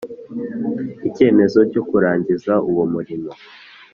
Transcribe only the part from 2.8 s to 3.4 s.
murimo